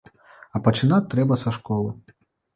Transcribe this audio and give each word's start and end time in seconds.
А 0.55 0.61
пачынаць 0.67 0.99
трэба 1.13 1.39
са 1.43 1.55
школы. 1.61 2.19